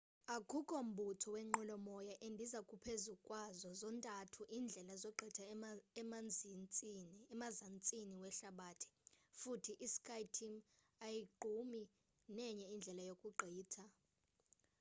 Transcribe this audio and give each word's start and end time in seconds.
akukho 0.35 0.77
mbutho 0.89 1.27
wenqwelo 1.35 1.75
moya 1.87 2.15
endiza 2.27 2.59
phezukwazo 2.83 3.69
zontathu 3.81 4.41
iindlela 4.55 4.93
zogqitha 5.03 5.43
emzantsini 7.31 8.15
wehlabathi 8.23 8.87
futhi 9.39 9.73
i-skyteam 9.85 10.55
ayogqumi 11.07 11.81
nenye 12.37 12.65
indlela 12.73 13.03
yokugqitha 13.09 13.83